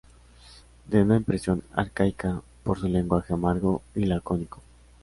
Da 0.87 0.99
una 0.99 1.15
impresión 1.17 1.63
arcaica 1.75 2.41
por 2.63 2.79
su 2.79 2.87
lenguaje 2.87 3.33
amargo 3.35 3.83
y 3.93 4.05
lacónico. 4.05 4.59